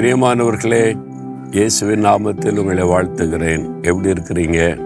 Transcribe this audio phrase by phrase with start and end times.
[0.00, 0.98] பிரியமானவர்களே
[1.50, 3.82] இயேசுவின் நாமத்தில் உங்களை வாழ்த்துகிறேன்.
[3.82, 4.80] எப்படி இருக்கிறீங்க?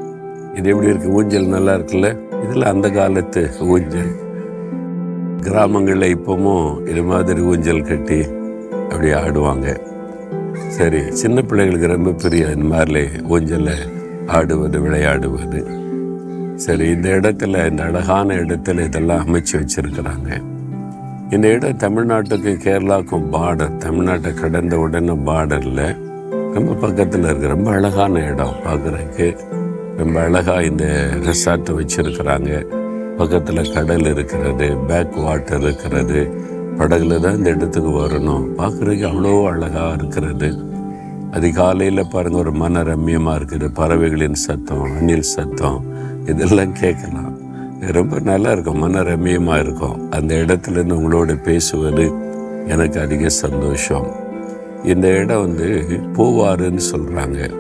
[0.55, 1.09] இது எப்படி இருக்கு?
[1.09, 2.19] ஊஞ்சல் நல்லா இருக்குல்ல?
[2.45, 4.13] இதில் அந்த காலத்து ஊஞ்சல்.
[5.41, 8.27] கிராமங்களில் இப்போமும் இது மாதிரி ஊஞ்சல் கட்டி
[8.73, 9.79] அப்படி ஆடுவாங்க.
[10.69, 13.75] சரி சின்ன பிள்ளைகளுக்கு ரொம்ப பெரிய இந்த மாதிரி ஊஞ்சலை
[14.27, 15.67] ஆடுவது விளையாடுவது.
[16.55, 20.43] சரி இந்த இடத்துல இந்த அழகான இடத்துல இதெல்லாம் அமைச்சு வச்சிருக்கிறாங்க.
[21.31, 25.97] இந்த இடம் தமிழ்நாட்டுக்கு கேரளாவுக்கும் பார்டர் தமிழ்நாட்டை கடந்த உடனே பார்டரில்
[26.55, 27.49] ரொம்ப பக்கத்தில் இருக்கு.
[27.49, 29.39] ரொம்ப அழகான இடம் பார்க்குறதுக்கு
[29.97, 30.85] ரொம்ப அழகாக இந்த
[31.27, 32.67] ரெசார்ட்டை வச்சுருக்கிறாங்க.
[33.17, 36.31] பக்கத்தில் கடல் இருக்கிறது பேக் வாட்டர் இருக்கிறது.
[36.79, 38.45] படகுல தான் இந்த இடத்துக்கு வரணும்.
[38.59, 40.59] பார்க்குறதுக்கு அவ்வளோ அழகாக இருக்கிறது.
[41.33, 43.69] அதிகாலையில் பாருங்கள் ஒரு மன ரம்மியமாக இருக்குது.
[43.75, 45.85] பறவைகளின் சத்தம் அணில் சத்தம்
[46.27, 47.34] இதெல்லாம் கேட்கலாம்.
[47.93, 52.13] ரொம்ப நல்லா இருக்கும் மன ரம்மியமாக இருக்கும் அந்த இடத்துல இருந்து உங்களோட பேசுவது
[52.67, 54.07] எனக்கு அதிக சந்தோஷம்.
[54.85, 57.51] இந்த இடம் வந்து பூவாறுன்னு சொல்கிறாங்க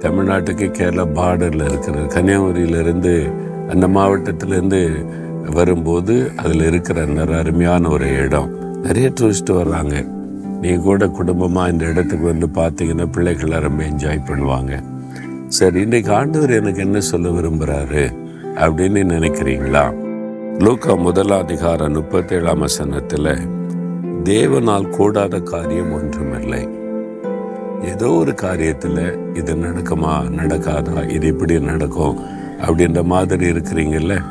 [0.00, 3.32] தமிழ்நாட்டுக்கு கேரளா பார்டரில் இருக்கிறது கன்னியாகுமரியிலேருந்து
[3.70, 5.06] அந்த மாவட்டத்திலேருந்து
[5.50, 8.80] வரும்போது அதில் இருக்கிற நல்ல அருமையான ஒரு இடம்.
[8.82, 10.06] நிறைய டூரிஸ்ட் வர்றாங்க.
[10.60, 14.82] நீங்கள் கூட குடும்பமாக இந்த இடத்துக்கு வந்து பார்த்தீங்கன்னா பிள்ளைகள் ரொம்ப என்ஜாய் பண்ணுவாங்க.
[15.48, 18.12] சரி இன்றைக்கு ஆண்டவர் எனக்கு என்ன சொல்ல விரும்புகிறாரு
[18.56, 19.82] அப்படின்னு நினைக்கிறீங்களா?
[20.58, 23.48] லூக்கா முதலாம் அதிகாரம் முப்பத்தேழாம் வசனத்தில்
[24.24, 26.68] தேவனால் கூடாத காரியம் ஒன்றுமில்லை.
[27.82, 32.18] ஏதோ ஒரு காரியத்தில் இது நடக்குமா நடக்காதா இது இப்படி நடக்கும்?
[32.66, 34.22] அப்படின்ற மாதிரி இருக்கிறீங்கல்ல?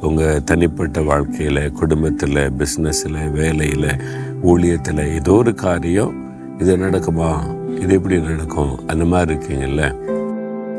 [0.00, 4.00] உங்கள் தனிப்பட்ட வாழ்க்கையில் குடும்பத்தில் பிஸ்னஸில் வேலையில்
[4.42, 6.14] ஊழியத்தில் ஏதோ ஒரு காரியம்
[6.58, 7.32] இது நடக்குமா
[7.80, 9.94] இது எப்படி நடக்கும் அந்த மாதிரி இருக்கீங்கல்ல?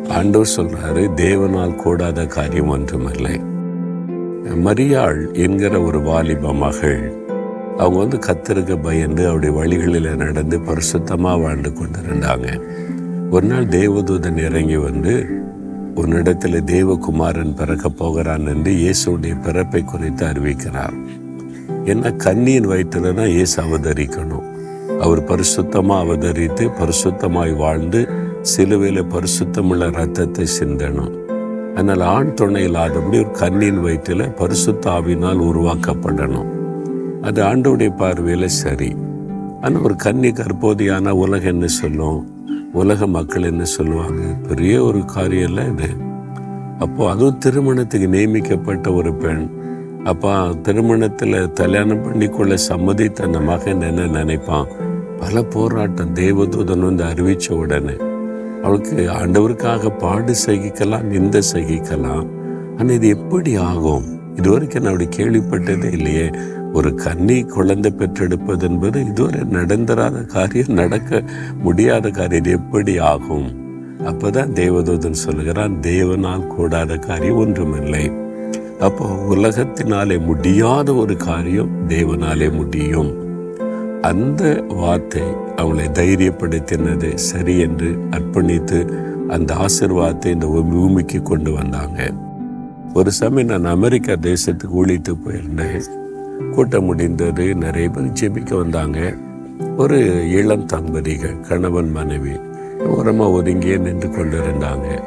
[0.09, 3.39] ஆண்டவர் சொல்றாரு தேவனால் கூடாத காரியம் ஒன்றுமில்லை.
[4.65, 7.19] மரியாள் என்கிற ஒரு வாலிப மகள்
[7.77, 12.47] அவங்க வந்து கத்தருக்கு பயந்து அவருடைய வழிகளில் நடந்து பரிசுத்தமாக வாழ்ந்து கொண்டிருந்தாங்க.
[13.29, 15.25] ஒரு நாள் தேவதூதன் இறங்கி வந்து
[15.95, 20.93] உன்னிடத்தில் தேவகுமாரன் பிறக்க போகிறான் என்று இயேசுடைய பிறப்பை குறித்து அறிவிக்கிறார்.
[21.85, 24.47] என்ன கண்ணியின் வயிற்றுல தான் இயேசு அவதரிக்கணும்.
[24.99, 28.07] அவர் பரிசுத்தமாக அவதரித்து பரிசுத்தமாய் வாழ்ந்து
[28.41, 31.13] சிலுவையில் பரிசுத்தமுள்ள ரத்தத்தை சிந்தணும்.
[31.73, 36.49] அதனால் ஆண் துணை இல்லாதபடி ஒரு கண்ணின் வயிற்றில் பரிசுத்த ஆவினால் உருவாக்கப்படணும்.
[37.21, 38.95] அது ஆண்டோடைய பார்வையில் சரி.
[39.61, 42.33] ஆனால் ஒரு கன்னி கற்போதியான உலகம் என்ன சொல்லும்?
[42.73, 44.21] உலக மக்கள் என்ன சொல்லுவாங்க?
[44.47, 45.95] பெரிய ஒரு காரியம் இல்லை இது.
[46.79, 49.49] அப்போது அதுவும் திருமணத்துக்கு நியமிக்கப்பட்ட ஒரு பெண்.
[50.03, 54.67] அப்போ திருமணத்தில் கல்யாணம் பண்ணிக்கொள்ள சம்மதித்த அந்த மகன் என்ன நினைப்பான்?
[55.19, 57.95] பல போராட்டம் தேவதூதன் வந்து அறிவித்த உடனே.
[58.63, 62.27] அவளுக்கு ஆண்டவருக்காக பாடு சகிக்கலாம் நிந்த சகிக்கலாம்.
[62.77, 64.19] ஆனால் இது எப்படி ஆகும்?
[64.35, 66.29] இதுவரைக்கும் நான் அப்படி கேள்விப்பட்டதே இல்லையே.
[66.73, 71.23] ஒரு கன்னி குழந்தை பெற்றெடுப்பது என்பது இதுவரை நடந்தராத காரியம் நடக்க
[71.61, 72.45] முடியாத காரியம்.
[72.45, 73.49] இது எப்படி ஆகும்?
[74.05, 78.11] அப்பதான் தேவதூதன் சொல்லுகிறான் தேவனால் கூடாத காரியம் ஒன்றுமில்லை.
[78.79, 83.30] அப்போ உலகத்தினாலே முடியாத ஒரு காரியம் தேவனாலே முடியும்.
[84.01, 85.21] அந்த வார்த்தை
[85.55, 88.93] அவளை தைரியப்படுத்தினது சரி என்று அர்ப்பணித்து
[89.27, 92.11] அந்த ஆசிர்வாதத்தை இந்த பூமிக்கு கொண்டு வந்தாங்க.
[92.93, 95.83] ஒரு சமயம் நான் அமெரிக்கா தேசத்துக்கு ஊழித்து போயிருந்தேன்.
[96.51, 99.13] கூட்டம் முடிந்தது நிறைய பேர் ஜெபிக்க வந்தாங்க.
[99.77, 102.35] ஒரு இளம் தம்பதிகள் கணவன் மனைவி
[102.87, 105.01] ஓரமாக ஒதுங்கியே நின்று கொண்டிருந்தாங்க.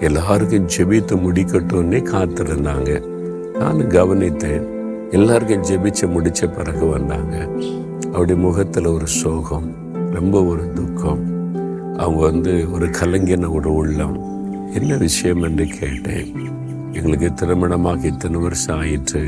[0.00, 3.02] எல்லாருக்கும் ஜெபித்து முடிக்கட்டும்னே காத்திருந்தாங்க.
[3.58, 4.75] நான் கவனித்தேன்.
[5.10, 7.48] எல்லாருக்கும் ஜெபிச்சு முடிச்ச பிறகு வந்தாங்க.
[8.08, 9.74] அவருடைய முகத்தில் ஒரு சோகம்
[10.10, 11.24] ரொம்ப ஒரு துக்கம்.
[11.96, 14.16] அவங்க வந்து ஒரு கலங்கின ஒரு உள்ளம்.
[14.74, 16.34] என்ன விஷயம் என்று கேட்டேன்.
[16.92, 19.24] எங்களுக்கு திருமணமாக இத்தனை வருஷம் ஆயிற்று.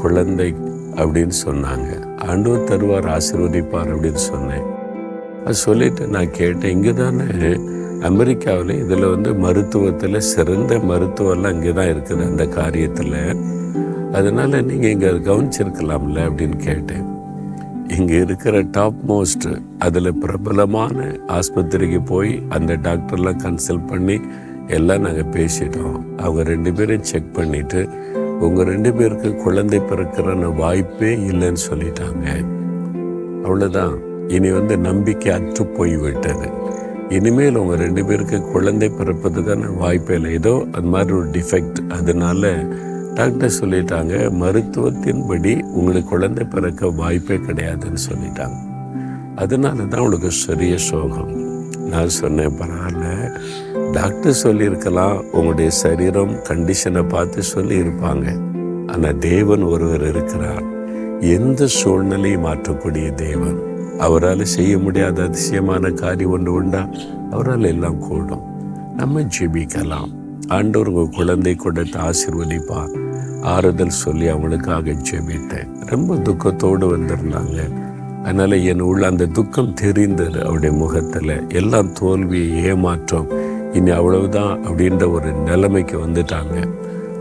[0.00, 0.54] குழந்தை
[0.94, 1.88] அப்படின்னு சொன்னாங்க.
[2.16, 4.62] ஆண்டவர் தருவார் ஆசீர்வதிப்பார் அப்படின்னு சொன்னேன்.
[5.44, 7.22] அது சொல்லிட்டு நான் கேட்டேன் இங்கே தானே
[8.08, 13.20] அமெரிக்காவில் இதில் வந்து மருத்துவத்தில் சிறந்த மருத்துவம்லாம் இங்கே தான் இருக்குது அந்த காரியத்தில்.
[14.18, 17.06] அதனால் நீங்கள் இங்கே கவனிச்சிருக்கலாம்ல அப்படின்னு கேட்டேன்.
[17.96, 19.46] இங்கே இருக்கிற டாப் மோஸ்ட்
[19.86, 21.06] அதில் பிரபலமான
[21.38, 24.16] ஆஸ்பத்திரிக்கு போய் அந்த டாக்டர்லாம் கன்சல்ட் பண்ணி
[24.76, 25.98] எல்லாம் நாங்கள் பேசிட்டோம்.
[26.22, 27.82] அவங்க ரெண்டு பேரும் செக் பண்ணிவிட்டு
[28.46, 32.26] உங்கள் ரெண்டு பேருக்கு குழந்தை பிறக்கிற வாய்ப்பே இல்லைன்னு சொல்லிட்டாங்க.
[33.46, 33.94] அவ்வளோதான்
[34.36, 36.48] இனி வந்து நம்பிக்கை அற்று போய்விட்டது.
[37.10, 40.32] இனிமேல் உங்கள் ரெண்டு பேருக்கு குழந்தை பிறப்பதுக்கான வாய்ப்பே இல்லை.
[40.32, 42.64] ஏதோ அது மாதிரி ஒரு டிஃபெக்ட் அதனால
[43.14, 48.58] டாக்டர் சொல்லிட்டாங்க மருத்துவத்தின்படி உங்களுக்கு குழந்தை பிறக்க வாய்ப்பே கிடையாதுன்னு சொல்லிட்டாங்க.
[49.36, 51.30] அதனால தான் உங்களுக்கு சரிய சோகம்.
[51.88, 53.38] நான் சொன்னேன் பரவாயில்ல.
[53.92, 58.26] டாக்டர் சொல்லியிருக்கலாம் உங்களுடைய சரீரம் கண்டிஷனை பார்த்து சொல்லியிருப்பாங்க.
[58.86, 60.64] ஆனால் தேவன் ஒருவர் இருக்கிறார்.
[61.20, 63.75] எந்த சூழ்நிலையும் மாற்றக்கூடிய தேவன்.
[63.98, 66.88] அவரால் செய்ய முடியாத அதிசயமான காரியம் ஒன்று உண்டா?
[67.30, 68.42] அவரால் எல்லாம் கூடும்.
[68.96, 70.14] நம்ம ஜெபிக்கலாம்.
[70.48, 72.98] ஆண்டவர் உங்கள் குழந்தை கொடுத்து ஆசீர்வதிப்பார்.
[73.42, 75.86] ஆறுதல் சொல்லி அவங்களுக்காக ஜெபித்தேன்.
[75.86, 77.72] ரொம்ப துக்கத்தோடு வந்திருந்தாங்க.
[78.22, 81.48] அதனால் என் உள்ள அந்த துக்கம் தெரிந்தது அவருடைய முகத்தில்.
[81.48, 83.26] எல்லாம் தோல்வி ஏமாற்றம்.
[83.72, 86.68] இனி அவ்வளவுதான் அப்படின்ற ஒரு நிலைமைக்கு வந்துட்டாங்க.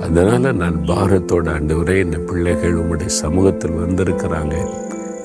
[0.02, 4.68] அதனால் நான் பாரத்தோட ஆண்டவரே இந்த பிள்ளைகள் உங்களுடைய சமூகத்தில் வந்திருக்கிறாங்க.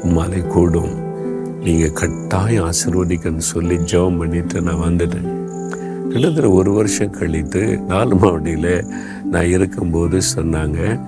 [0.05, 1.08] உம்மாலை கூடும்.
[1.65, 5.29] நீங்கள் கட்டாயம் ஆசீர்வதிக்கன்னு சொல்லி ஜெபம் பண்ணிட்டு நான் வந்துட்டேன்.
[6.09, 8.85] கிட்டத்தட்ட ஒரு வருஷம் கழித்து நாலு மாவடியில்
[9.25, 11.01] நான் இருக்கும்போது சொன்னாங்க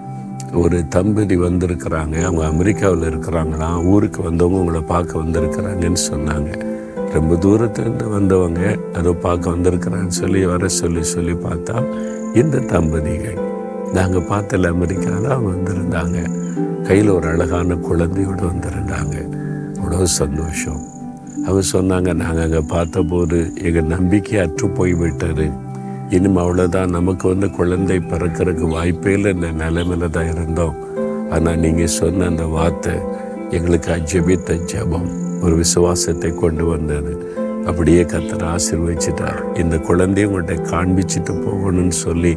[0.52, 6.50] ஒரு தம்பதி வந்திருக்கிறாங்க அவங்க அமெரிக்காவில் இருக்கிறாங்களாம் ஊருக்கு வந்தவங்க உங்களை பார்க்க வந்திருக்கிறாங்கன்னு சொன்னாங்க.
[7.12, 11.84] ரொம்ப தூரத்துலேருந்து வந்தவங்க அதை பார்க்க வந்திருக்கிறான்னு சொல்லி வர சொல்லி சொல்லி பார்த்தா
[12.34, 13.38] இந்த தம்பதிகள்.
[13.92, 16.18] நாங்கள் பார்த்தல அமெரிக்காவில் வந்திருந்தாங்க.
[16.84, 19.40] கையில் ஒரு அழகான குழந்தையோடு வந்திருந்தாங்க.
[19.82, 20.80] அவ்வளோ சந்தோஷம்.
[21.44, 25.46] அவங்க சொன்னாங்க நாங்கள் அங்கே பார்த்தபோது எங்கள் நம்பிக்கை அற்று போய்விட்டாரு
[26.16, 29.30] இன்னும் அவ்வளோதான் நமக்கு வந்து குழந்தை பிறக்கிறதுக்கு வாய்ப்பே இல்லை.
[29.36, 30.76] இந்த நிலைமையில தான் இருந்தோம்.
[31.34, 32.94] ஆனால் நீங்கள் சொன்ன அந்த வார்த்தை
[33.58, 35.08] எங்களுக்கு அஜபித்த ஜபம்
[35.44, 37.12] ஒரு விசுவாசத்தை கொண்டு வந்தது.
[37.70, 39.42] அப்படியே கத்தரை ஆசீர்வதிச்சிட்டார்.
[39.64, 42.32] இந்த குழந்தைய உங்கள்கிட்ட காண்பிச்சுட்டு போகணும்னு சொல்லி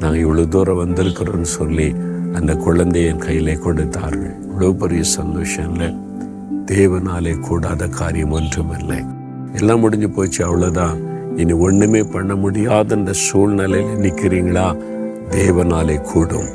[0.00, 1.90] நாங்கள் இவ்வளோ தூரம் வந்திருக்கிறோன்னு சொல்லி
[2.40, 4.34] அந்த குழந்தைய என் கையிலே கொடுத்தார்கள்.
[4.48, 5.90] இவ்வளோ பெரிய சந்தோஷம் இல்லை?
[6.70, 9.04] தேவனாலே கூடாத காரியம் ஒன்றுமில்லை.
[9.52, 10.96] எல்லாம் முடிஞ்சு போச்சு அவ்வளோதான்
[11.36, 14.76] இனி ஒன்றுமே பண்ண முடியாத இந்த சூழ்நிலையில் நிற்கிறீங்களா
[15.30, 16.48] தேவனாலே கூடும்.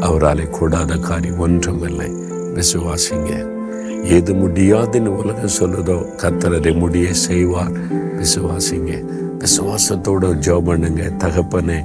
[0.00, 2.10] அவராலே கூடாத காரியம் ஒன்றுமில்லை.
[2.54, 3.46] விசுவாசிங்க.
[4.02, 7.72] எது முடியாதுன்னு உலகம் சொல்லுதோ கத்தரதை முடிய செய்வார்.
[8.20, 9.04] விசுவாசிங்க.
[9.38, 11.02] விசுவாசத்தோட ஜோ பண்ணுங்க.
[11.18, 11.84] தகப்பனே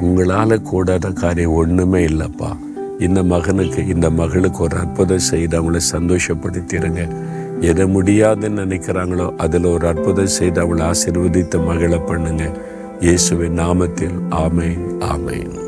[0.00, 2.56] உங்களால் கூடாத காரியம் ஒன்றுமே இல்லைப்பா.
[3.06, 7.02] இந்த மகனுக்கு இந்த மகளுக்கு ஒரு அற்புதம் செய்து அவங்கள சந்தோஷப்படுத்திடுங்க.
[7.70, 12.44] எதை முடியாதுன்னு நினைக்கிறாங்களோ அதில் ஒரு அற்புதம் செய்து அவளை ஆசிர்வதித்த மகளை பண்ணுங்க.
[13.00, 14.84] இயேசுவின் நாமத்தில் ஆமேன்
[15.14, 15.61] ஆமேன்.